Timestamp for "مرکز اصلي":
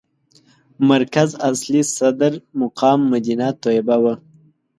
0.89-1.81